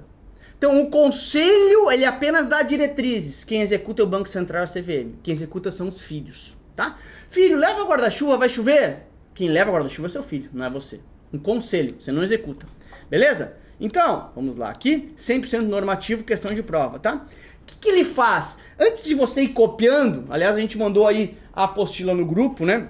Então, 0.58 0.80
o 0.82 0.90
conselho, 0.90 1.92
ele 1.92 2.06
apenas 2.06 2.48
dá 2.48 2.62
diretrizes. 2.62 3.44
Quem 3.44 3.62
executa 3.62 4.02
é 4.02 4.06
o 4.06 4.08
Banco 4.08 4.30
Central 4.30 4.64
e 4.64 4.66
a 4.66 4.68
CVM. 4.68 5.16
Quem 5.24 5.34
executa 5.34 5.72
são 5.72 5.88
os 5.88 6.02
filhos, 6.02 6.56
tá? 6.76 6.98
Filho, 7.28 7.58
leva 7.58 7.84
guarda-chuva, 7.84 8.38
vai 8.38 8.48
chover? 8.48 9.08
Quem 9.34 9.50
leva 9.50 9.72
guarda-chuva 9.72 10.08
é 10.08 10.10
seu 10.10 10.22
filho, 10.22 10.50
não 10.54 10.66
é 10.66 10.70
você. 10.70 11.00
Um 11.34 11.40
conselho, 11.40 11.96
você 12.00 12.12
não 12.12 12.22
executa. 12.22 12.68
Beleza? 13.10 13.56
Então, 13.80 14.30
vamos 14.36 14.58
lá 14.58 14.70
aqui, 14.70 15.12
100% 15.18 15.62
normativo, 15.62 16.24
questão 16.24 16.54
de 16.54 16.62
prova, 16.62 17.00
tá? 17.00 17.26
O 17.62 17.66
que, 17.66 17.80
que 17.80 17.90
ele 17.90 18.04
faz? 18.04 18.60
Antes 18.80 19.02
de 19.02 19.16
você 19.16 19.42
ir 19.42 19.50
copiando, 19.50 20.26
aliás, 20.30 20.56
a 20.56 20.60
gente 20.60 20.78
mandou 20.78 21.08
aí 21.08 21.36
a 21.52 21.64
apostila 21.64 22.14
no 22.14 22.24
grupo, 22.24 22.66
né? 22.66 22.90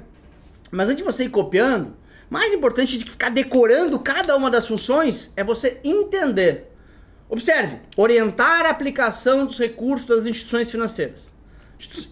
Mas 0.71 0.87
antes 0.87 0.97
de 0.97 1.03
você 1.03 1.25
ir 1.25 1.29
copiando, 1.29 1.95
mais 2.29 2.53
importante 2.53 2.97
de 2.97 3.09
ficar 3.09 3.29
decorando 3.29 3.99
cada 3.99 4.35
uma 4.37 4.49
das 4.49 4.65
funções 4.65 5.33
é 5.35 5.43
você 5.43 5.79
entender. 5.83 6.71
Observe, 7.29 7.79
orientar 7.97 8.65
a 8.65 8.69
aplicação 8.69 9.45
dos 9.45 9.59
recursos 9.59 10.07
das 10.07 10.25
instituições 10.25 10.71
financeiras. 10.71 11.33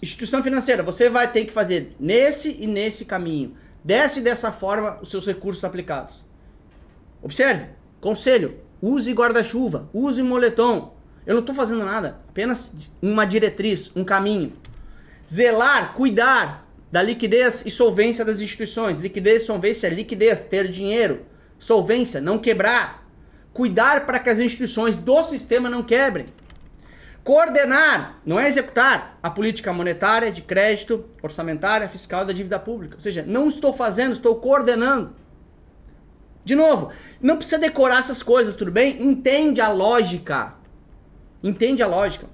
Instituição 0.02 0.44
financeira, 0.44 0.84
você 0.84 1.10
vai 1.10 1.32
ter 1.32 1.46
que 1.46 1.54
fazer 1.54 1.96
nesse 2.00 2.58
e 2.60 2.68
nesse 2.68 3.06
caminho. 3.06 3.56
Desce 3.84 4.20
dessa 4.22 4.52
forma 4.52 5.00
os 5.02 5.10
seus 5.10 5.26
recursos 5.26 5.64
aplicados. 5.64 6.26
Observe, 7.22 7.68
Conselho, 8.02 8.60
use 8.82 9.12
guarda-chuva, 9.14 9.90
use 9.94 10.24
moletom. 10.24 10.96
Eu 11.26 11.34
não 11.34 11.42
estou 11.42 11.54
fazendo 11.54 11.84
nada, 11.84 12.20
apenas 12.28 12.72
uma 13.02 13.26
diretriz, 13.26 13.92
um 13.96 14.04
caminho. 14.04 14.54
Zelar, 15.30 15.94
cuidar 15.94 16.69
da 16.92 17.02
liquidez 17.02 17.64
e 17.66 17.72
solvência 17.72 18.26
das 18.26 18.42
instituições. 18.42 18.98
Liquidez 18.98 19.44
e 19.44 19.46
solvência 19.46 19.88
é 19.88 19.90
liquidez, 19.90 20.42
ter 20.42 20.68
dinheiro. 20.70 21.26
Solvência, 21.58 22.20
não 22.20 22.38
quebrar. 22.38 23.08
Cuidar 23.54 24.06
para 24.06 24.20
que 24.20 24.30
as 24.30 24.40
instituições 24.40 24.98
do 24.98 25.24
sistema 25.24 25.70
não 25.70 25.84
quebrem. 25.84 26.26
Coordenar, 27.24 28.20
não 28.26 28.40
é 28.40 28.48
executar, 28.48 29.20
a 29.22 29.30
política 29.30 29.74
monetária, 29.74 30.32
de 30.32 30.42
crédito, 30.42 31.06
orçamentária, 31.22 31.88
fiscal 31.88 32.26
da 32.26 32.34
dívida 32.34 32.58
pública. 32.58 32.96
Ou 32.96 33.02
seja, 33.02 33.24
não 33.28 33.48
estou 33.48 33.74
fazendo, 33.74 34.14
estou 34.14 34.36
coordenando. 34.38 35.14
De 36.44 36.56
novo, 36.56 36.92
não 37.22 37.38
precisa 37.38 37.60
decorar 37.60 38.00
essas 38.00 38.24
coisas, 38.24 38.56
tudo 38.56 38.72
bem? 38.72 39.04
Entende 39.04 39.62
a 39.62 39.70
lógica. 39.70 40.56
Entende 41.44 41.84
a 41.84 41.88
lógica. 41.88 42.28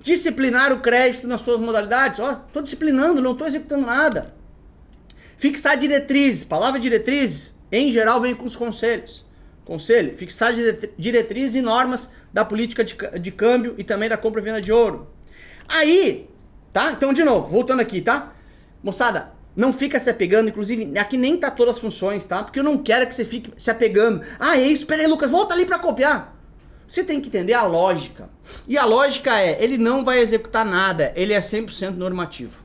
Disciplinar 0.00 0.72
o 0.72 0.80
crédito 0.80 1.28
nas 1.28 1.42
suas 1.42 1.60
modalidades. 1.60 2.18
Ó, 2.18 2.32
estou 2.32 2.62
disciplinando, 2.62 3.20
não 3.20 3.32
estou 3.32 3.46
executando 3.46 3.86
nada. 3.86 4.34
Fixar 5.36 5.76
diretrizes. 5.76 6.44
Palavra 6.44 6.80
diretrizes, 6.80 7.54
em 7.70 7.92
geral, 7.92 8.20
vem 8.20 8.34
com 8.34 8.44
os 8.44 8.56
conselhos. 8.56 9.24
Conselho, 9.64 10.12
fixar 10.14 10.52
diretrizes 10.98 11.54
e 11.54 11.62
normas 11.62 12.10
da 12.32 12.44
política 12.44 12.82
de, 12.82 12.96
de 13.20 13.30
câmbio 13.30 13.74
e 13.78 13.84
também 13.84 14.08
da 14.08 14.16
compra 14.16 14.40
e 14.40 14.44
venda 14.44 14.60
de 14.60 14.72
ouro. 14.72 15.08
Aí, 15.68 16.28
tá? 16.72 16.92
Então, 16.92 17.12
de 17.12 17.22
novo, 17.22 17.48
voltando 17.48 17.80
aqui, 17.80 18.00
tá? 18.00 18.32
Moçada, 18.82 19.32
não 19.54 19.72
fica 19.72 19.98
se 19.98 20.10
apegando, 20.10 20.48
inclusive, 20.48 20.98
aqui 20.98 21.16
nem 21.16 21.36
tá 21.36 21.50
todas 21.50 21.76
as 21.76 21.80
funções, 21.80 22.24
tá? 22.24 22.42
Porque 22.42 22.58
eu 22.58 22.64
não 22.64 22.78
quero 22.78 23.06
que 23.06 23.14
você 23.14 23.24
fique 23.24 23.52
se 23.56 23.70
apegando. 23.70 24.24
Ah, 24.38 24.56
é 24.56 24.66
isso, 24.66 24.86
peraí, 24.86 25.06
Lucas, 25.06 25.30
volta 25.30 25.54
ali 25.54 25.64
para 25.64 25.78
copiar. 25.78 26.36
Você 26.90 27.04
tem 27.04 27.20
que 27.20 27.28
entender 27.28 27.54
a 27.54 27.62
lógica. 27.62 28.28
E 28.66 28.76
a 28.76 28.84
lógica 28.84 29.38
é, 29.38 29.62
ele 29.62 29.78
não 29.78 30.04
vai 30.04 30.18
executar 30.18 30.64
nada, 30.64 31.12
ele 31.14 31.32
é 31.32 31.38
100% 31.38 31.94
normativo. 31.94 32.58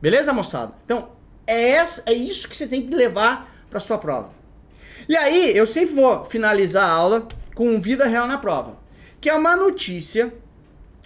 Beleza, 0.00 0.32
moçada? 0.32 0.72
Então, 0.84 1.10
é, 1.46 1.70
essa, 1.70 2.02
é 2.06 2.12
isso 2.12 2.48
que 2.48 2.56
você 2.56 2.66
tem 2.66 2.82
que 2.82 2.94
levar 2.94 3.48
para 3.70 3.78
sua 3.78 3.98
prova. 3.98 4.30
E 5.08 5.16
aí, 5.16 5.56
eu 5.56 5.66
sempre 5.66 5.94
vou 5.94 6.24
finalizar 6.24 6.88
a 6.88 6.92
aula 6.92 7.28
com 7.54 7.80
vida 7.80 8.04
real 8.06 8.26
na 8.26 8.38
prova 8.38 8.82
que 9.22 9.30
é 9.30 9.34
uma 9.34 9.56
notícia 9.56 10.34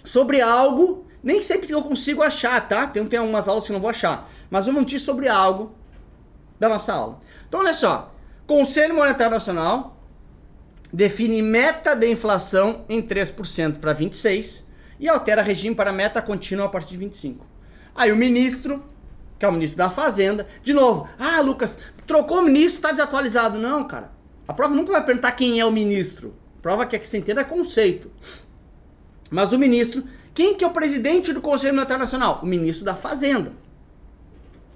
sobre 0.03 0.41
algo, 0.41 1.05
nem 1.21 1.39
sempre 1.39 1.71
eu 1.71 1.83
consigo 1.83 2.23
achar, 2.23 2.67
tá? 2.67 2.87
Tem, 2.87 3.05
tem 3.05 3.19
algumas 3.19 3.47
aulas 3.47 3.63
que 3.63 3.71
eu 3.71 3.75
não 3.75 3.79
vou 3.79 3.91
achar, 3.91 4.27
mas 4.49 4.67
uma 4.67 4.79
notícia 4.79 5.05
sobre 5.05 5.29
algo 5.29 5.71
da 6.59 6.67
nossa 6.67 6.93
aula. 6.93 7.19
Então, 7.47 7.59
olha 7.59 7.75
só. 7.75 8.11
Conselho 8.47 8.95
Monetário 8.95 9.33
Nacional 9.33 9.96
define 10.91 11.41
meta 11.41 11.95
de 11.95 12.07
inflação 12.09 12.85
em 12.87 13.01
3% 13.01 13.79
para 13.79 13.95
26% 13.95 14.63
e 14.99 15.07
altera 15.07 15.41
regime 15.41 15.75
para 15.75 15.91
meta 15.91 16.21
contínua 16.21 16.65
a 16.65 16.69
partir 16.69 16.97
de 16.97 17.05
25%. 17.05 17.39
Aí 17.95 18.11
o 18.11 18.15
ministro, 18.15 18.83
que 19.39 19.45
é 19.45 19.49
o 19.49 19.51
ministro 19.51 19.77
da 19.77 19.89
Fazenda, 19.89 20.47
de 20.63 20.73
novo, 20.73 21.07
ah, 21.17 21.41
Lucas, 21.41 21.77
trocou 22.05 22.39
o 22.39 22.43
ministro, 22.43 22.75
está 22.75 22.91
desatualizado. 22.91 23.59
Não, 23.59 23.83
cara. 23.87 24.11
A 24.47 24.53
prova 24.53 24.73
nunca 24.73 24.91
vai 24.91 25.03
perguntar 25.03 25.31
quem 25.33 25.59
é 25.59 25.65
o 25.65 25.71
ministro. 25.71 26.35
Prova 26.61 26.85
que 26.85 26.95
é 26.95 26.99
que 26.99 27.07
você 27.07 27.17
entenda 27.17 27.41
é 27.41 27.43
conceito. 27.43 28.11
Mas 29.29 29.51
o 29.51 29.59
ministro, 29.59 30.03
quem 30.33 30.55
que 30.55 30.63
é 30.63 30.67
o 30.67 30.71
presidente 30.71 31.33
do 31.33 31.41
Conselho 31.41 31.73
Monetário 31.73 32.01
Nacional? 32.01 32.39
O 32.41 32.45
ministro 32.45 32.85
da 32.85 32.95
Fazenda. 32.95 33.51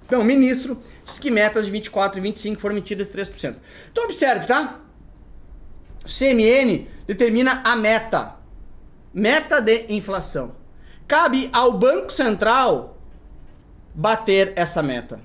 Então, 0.06 0.20
o 0.20 0.26
ministro 0.26 0.78
diz 1.06 1.18
que 1.18 1.32
metas 1.32 1.66
de 1.66 1.72
24 1.72 2.20
e 2.20 2.22
25 2.22 2.60
foram 2.60 2.76
metidas 2.76 3.08
3%. 3.08 3.56
Então, 3.92 4.04
observe, 4.04 4.46
tá? 4.46 4.82
CMN 6.06 6.88
determina 7.08 7.62
a 7.64 7.76
meta. 7.76 8.36
Meta 9.14 9.60
de 9.60 9.86
inflação. 9.90 10.56
Cabe 11.08 11.50
ao 11.52 11.74
Banco 11.74 12.12
Central 12.12 12.98
bater 13.94 14.54
essa 14.56 14.82
meta. 14.82 15.20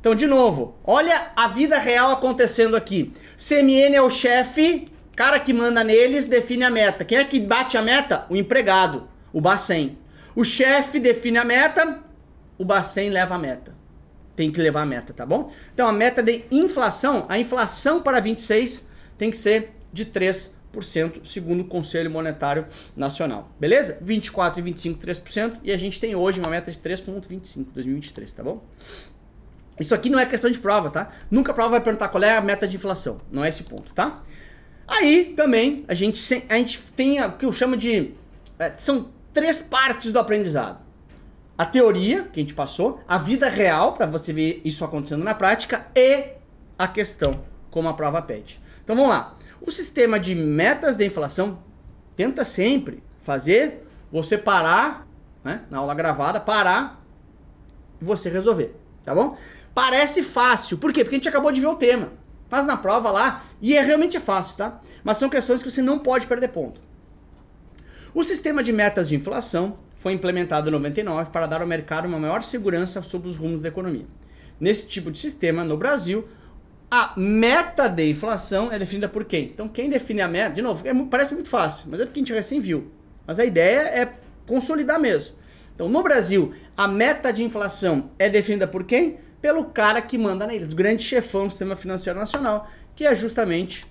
Então, 0.00 0.14
de 0.14 0.26
novo, 0.26 0.76
olha 0.84 1.30
a 1.36 1.48
vida 1.48 1.78
real 1.78 2.10
acontecendo 2.10 2.76
aqui. 2.76 3.12
CMN 3.36 3.94
é 3.94 4.02
o 4.02 4.10
chefe 4.10 4.92
cara 5.14 5.38
que 5.38 5.52
manda 5.52 5.84
neles 5.84 6.26
define 6.26 6.64
a 6.64 6.70
meta. 6.70 7.04
Quem 7.04 7.18
é 7.18 7.24
que 7.24 7.38
bate 7.38 7.76
a 7.76 7.82
meta? 7.82 8.26
O 8.28 8.36
empregado, 8.36 9.08
o 9.32 9.40
Bacen. 9.40 9.98
O 10.34 10.44
chefe 10.44 10.98
define 10.98 11.38
a 11.38 11.44
meta, 11.44 12.00
o 12.58 12.64
Bacen 12.64 13.10
leva 13.10 13.34
a 13.34 13.38
meta. 13.38 13.74
Tem 14.34 14.50
que 14.50 14.60
levar 14.60 14.82
a 14.82 14.86
meta, 14.86 15.12
tá 15.12 15.26
bom? 15.26 15.52
Então 15.74 15.86
a 15.86 15.92
meta 15.92 16.22
de 16.22 16.44
inflação, 16.50 17.26
a 17.28 17.38
inflação 17.38 18.00
para 18.00 18.18
26 18.18 18.88
tem 19.18 19.30
que 19.30 19.36
ser 19.36 19.72
de 19.92 20.06
3%, 20.06 21.24
segundo 21.24 21.60
o 21.60 21.64
Conselho 21.64 22.10
Monetário 22.10 22.66
Nacional. 22.96 23.50
Beleza? 23.60 23.98
24 24.00 24.60
e 24.60 24.62
25, 24.62 25.06
3%. 25.06 25.58
E 25.62 25.72
a 25.72 25.76
gente 25.76 26.00
tem 26.00 26.14
hoje 26.14 26.40
uma 26.40 26.48
meta 26.48 26.70
de 26.70 26.78
3,25, 26.78 27.66
2023, 27.72 28.32
tá 28.32 28.42
bom? 28.42 28.62
Isso 29.78 29.94
aqui 29.94 30.10
não 30.10 30.18
é 30.18 30.26
questão 30.26 30.50
de 30.50 30.58
prova, 30.58 30.90
tá? 30.90 31.10
Nunca 31.30 31.52
a 31.52 31.54
prova 31.54 31.70
vai 31.70 31.80
perguntar 31.80 32.08
qual 32.08 32.22
é 32.22 32.36
a 32.36 32.40
meta 32.40 32.66
de 32.68 32.76
inflação. 32.76 33.20
Não 33.30 33.44
é 33.44 33.48
esse 33.48 33.64
ponto, 33.64 33.92
tá? 33.92 34.22
Aí 34.86 35.32
também 35.36 35.84
a 35.88 35.94
gente, 35.94 36.20
a 36.48 36.56
gente 36.56 36.80
tem 36.94 37.22
o 37.22 37.32
que 37.32 37.46
eu 37.46 37.52
chamo 37.52 37.76
de. 37.76 38.12
É, 38.58 38.72
são 38.76 39.10
três 39.32 39.60
partes 39.60 40.12
do 40.12 40.18
aprendizado: 40.18 40.82
a 41.56 41.64
teoria, 41.64 42.24
que 42.24 42.40
a 42.40 42.42
gente 42.42 42.54
passou, 42.54 43.00
a 43.08 43.16
vida 43.18 43.48
real, 43.48 43.94
para 43.94 44.06
você 44.06 44.32
ver 44.32 44.60
isso 44.64 44.84
acontecendo 44.84 45.24
na 45.24 45.34
prática, 45.34 45.86
e 45.94 46.32
a 46.78 46.86
questão, 46.86 47.42
como 47.70 47.88
a 47.88 47.94
prova 47.94 48.20
pede. 48.20 48.60
Então 48.84 48.94
vamos 48.94 49.10
lá. 49.10 49.36
O 49.64 49.70
sistema 49.70 50.18
de 50.18 50.34
metas 50.34 50.96
de 50.96 51.04
inflação 51.04 51.62
tenta 52.16 52.44
sempre 52.44 53.02
fazer 53.22 53.86
você 54.10 54.36
parar, 54.36 55.06
né, 55.44 55.62
na 55.70 55.78
aula 55.78 55.94
gravada, 55.94 56.40
parar 56.40 57.02
e 58.00 58.04
você 58.04 58.28
resolver, 58.28 58.74
tá 59.04 59.14
bom? 59.14 59.38
Parece 59.72 60.22
fácil, 60.22 60.78
por 60.78 60.92
quê? 60.92 61.04
Porque 61.04 61.14
a 61.14 61.18
gente 61.18 61.28
acabou 61.28 61.52
de 61.52 61.60
ver 61.60 61.68
o 61.68 61.76
tema. 61.76 62.12
Faz 62.48 62.66
na 62.66 62.76
prova 62.76 63.10
lá 63.10 63.44
e 63.62 63.76
é 63.76 63.80
realmente 63.80 64.20
fácil, 64.20 64.56
tá? 64.56 64.80
Mas 65.02 65.16
são 65.16 65.30
questões 65.30 65.62
que 65.62 65.70
você 65.70 65.80
não 65.80 65.98
pode 65.98 66.26
perder 66.26 66.48
ponto. 66.48 66.80
O 68.12 68.22
sistema 68.22 68.62
de 68.62 68.72
metas 68.72 69.08
de 69.08 69.16
inflação 69.16 69.78
foi 69.96 70.12
implementado 70.12 70.68
em 70.68 70.72
99 70.72 71.30
para 71.30 71.46
dar 71.46 71.62
ao 71.62 71.66
mercado 71.66 72.06
uma 72.06 72.18
maior 72.18 72.42
segurança 72.42 73.02
sobre 73.02 73.28
os 73.28 73.36
rumos 73.36 73.62
da 73.62 73.68
economia. 73.68 74.04
Nesse 74.60 74.86
tipo 74.86 75.10
de 75.10 75.18
sistema, 75.18 75.64
no 75.64 75.76
Brasil, 75.76 76.28
a 76.92 77.14
meta 77.16 77.88
de 77.88 78.10
inflação 78.10 78.70
é 78.70 78.78
definida 78.78 79.08
por 79.08 79.24
quem? 79.24 79.46
Então, 79.46 79.66
quem 79.68 79.88
define 79.88 80.20
a 80.20 80.28
meta, 80.28 80.54
de 80.54 80.62
novo, 80.62 80.86
é, 80.86 80.94
parece 81.06 81.34
muito 81.34 81.48
fácil, 81.48 81.88
mas 81.90 81.98
é 81.98 82.04
porque 82.04 82.20
a 82.20 82.22
gente 82.22 82.32
recém 82.32 82.60
viu. 82.60 82.92
Mas 83.26 83.40
a 83.40 83.44
ideia 83.44 83.80
é 83.88 84.12
consolidar 84.46 85.00
mesmo. 85.00 85.34
Então, 85.74 85.88
no 85.88 86.02
Brasil, 86.02 86.52
a 86.76 86.86
meta 86.86 87.32
de 87.32 87.42
inflação 87.42 88.10
é 88.18 88.28
definida 88.28 88.68
por 88.68 88.84
quem? 88.84 89.18
pelo 89.42 89.64
cara 89.64 90.00
que 90.00 90.16
manda 90.16 90.46
neles, 90.46 90.68
do 90.68 90.76
grande 90.76 91.02
chefão 91.02 91.48
do 91.48 91.50
sistema 91.50 91.74
financeiro 91.74 92.16
nacional, 92.16 92.70
que 92.94 93.04
é 93.04 93.14
justamente 93.14 93.84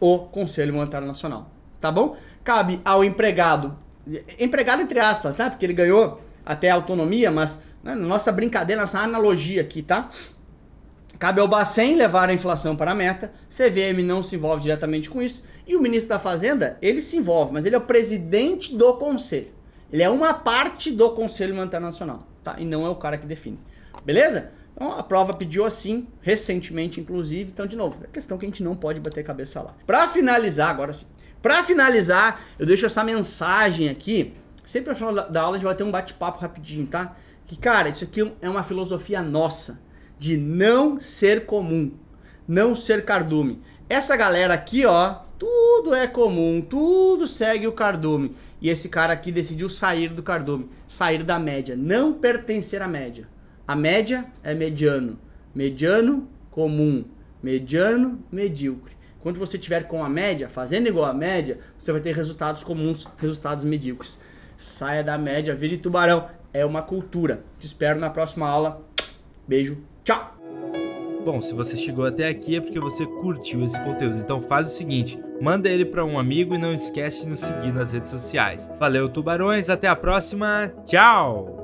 o 0.00 0.18
Conselho 0.18 0.72
Monetário 0.72 1.06
Nacional. 1.06 1.50
Tá 1.78 1.92
bom? 1.92 2.16
Cabe 2.42 2.80
ao 2.82 3.04
empregado, 3.04 3.78
empregado 4.38 4.80
entre 4.80 4.98
aspas, 4.98 5.36
né? 5.36 5.50
Porque 5.50 5.66
ele 5.66 5.74
ganhou 5.74 6.22
até 6.44 6.70
autonomia, 6.70 7.30
mas 7.30 7.60
né, 7.84 7.94
nossa 7.94 8.32
brincadeira, 8.32 8.80
nossa 8.80 9.00
analogia 9.00 9.60
aqui, 9.60 9.82
tá? 9.82 10.08
Cabe 11.20 11.38
ao 11.38 11.46
Bacen 11.46 11.96
levar 11.96 12.30
a 12.30 12.32
inflação 12.32 12.74
para 12.74 12.92
a 12.92 12.94
meta, 12.94 13.30
CVM 13.50 14.02
não 14.02 14.22
se 14.22 14.36
envolve 14.36 14.62
diretamente 14.62 15.10
com 15.10 15.20
isso, 15.20 15.42
e 15.66 15.76
o 15.76 15.80
ministro 15.82 16.08
da 16.08 16.18
Fazenda, 16.18 16.78
ele 16.80 17.02
se 17.02 17.18
envolve, 17.18 17.52
mas 17.52 17.66
ele 17.66 17.74
é 17.74 17.78
o 17.78 17.82
presidente 17.82 18.74
do 18.74 18.94
conselho. 18.94 19.48
Ele 19.92 20.02
é 20.02 20.08
uma 20.08 20.32
parte 20.32 20.90
do 20.90 21.10
Conselho 21.10 21.54
Monetário 21.54 21.84
Nacional, 21.84 22.26
tá? 22.42 22.56
E 22.58 22.64
não 22.64 22.86
é 22.86 22.88
o 22.88 22.94
cara 22.94 23.18
que 23.18 23.26
define. 23.26 23.60
Beleza? 24.02 24.52
Então 24.74 24.92
a 24.92 25.02
prova 25.02 25.34
pediu 25.34 25.66
assim, 25.66 26.08
recentemente, 26.22 27.02
inclusive. 27.02 27.50
Então, 27.52 27.66
de 27.66 27.76
novo, 27.76 27.98
é 28.02 28.06
questão 28.06 28.38
que 28.38 28.46
a 28.46 28.48
gente 28.48 28.62
não 28.62 28.74
pode 28.74 28.98
bater 28.98 29.22
cabeça 29.22 29.60
lá. 29.60 29.74
Para 29.86 30.08
finalizar, 30.08 30.70
agora 30.70 30.94
sim. 30.94 31.04
Para 31.42 31.62
finalizar, 31.62 32.40
eu 32.58 32.64
deixo 32.64 32.86
essa 32.86 33.04
mensagem 33.04 33.90
aqui. 33.90 34.32
Sempre 34.64 34.88
no 34.88 34.96
final 34.96 35.12
da 35.28 35.42
aula 35.42 35.56
a 35.56 35.58
gente 35.58 35.66
vai 35.66 35.74
ter 35.74 35.84
um 35.84 35.90
bate-papo 35.90 36.40
rapidinho, 36.40 36.86
tá? 36.86 37.14
Que, 37.44 37.58
cara, 37.58 37.90
isso 37.90 38.04
aqui 38.04 38.32
é 38.40 38.48
uma 38.48 38.62
filosofia 38.62 39.20
nossa 39.20 39.89
de 40.20 40.36
não 40.36 41.00
ser 41.00 41.46
comum, 41.46 41.92
não 42.46 42.74
ser 42.74 43.06
cardume. 43.06 43.62
Essa 43.88 44.14
galera 44.18 44.52
aqui, 44.52 44.84
ó, 44.84 45.14
tudo 45.38 45.94
é 45.94 46.06
comum, 46.06 46.60
tudo 46.60 47.26
segue 47.26 47.66
o 47.66 47.72
cardume. 47.72 48.36
E 48.60 48.68
esse 48.68 48.90
cara 48.90 49.14
aqui 49.14 49.32
decidiu 49.32 49.66
sair 49.66 50.10
do 50.10 50.22
cardume, 50.22 50.68
sair 50.86 51.24
da 51.24 51.38
média, 51.38 51.74
não 51.74 52.12
pertencer 52.12 52.82
à 52.82 52.86
média. 52.86 53.26
A 53.66 53.74
média 53.74 54.26
é 54.42 54.52
mediano. 54.52 55.18
Mediano, 55.54 56.28
comum. 56.50 57.02
Mediano, 57.42 58.22
medíocre. 58.30 58.94
Quando 59.20 59.38
você 59.38 59.56
tiver 59.56 59.84
com 59.84 60.04
a 60.04 60.08
média, 60.10 60.50
fazendo 60.50 60.86
igual 60.86 61.06
a 61.06 61.14
média, 61.14 61.60
você 61.78 61.92
vai 61.92 62.02
ter 62.02 62.14
resultados 62.14 62.62
comuns, 62.62 63.08
resultados 63.16 63.64
medíocres. 63.64 64.20
Saia 64.54 65.02
da 65.02 65.16
média, 65.16 65.54
vire 65.54 65.78
tubarão. 65.78 66.28
É 66.52 66.66
uma 66.66 66.82
cultura. 66.82 67.42
Te 67.58 67.64
espero 67.64 67.98
na 67.98 68.10
próxima 68.10 68.46
aula. 68.46 68.86
Beijo, 69.48 69.78
tchau! 70.10 70.34
Bom, 71.24 71.40
se 71.40 71.54
você 71.54 71.76
chegou 71.76 72.06
até 72.06 72.28
aqui 72.28 72.56
é 72.56 72.60
porque 72.60 72.80
você 72.80 73.06
curtiu 73.06 73.64
esse 73.64 73.78
conteúdo. 73.84 74.18
Então 74.18 74.40
faz 74.40 74.68
o 74.68 74.70
seguinte, 74.70 75.22
manda 75.40 75.68
ele 75.68 75.84
para 75.84 76.04
um 76.04 76.18
amigo 76.18 76.54
e 76.54 76.58
não 76.58 76.72
esquece 76.72 77.24
de 77.24 77.28
nos 77.28 77.40
seguir 77.40 77.72
nas 77.72 77.92
redes 77.92 78.10
sociais. 78.10 78.70
Valeu, 78.78 79.08
tubarões, 79.08 79.68
até 79.68 79.86
a 79.86 79.94
próxima. 79.94 80.72
Tchau. 80.84 81.59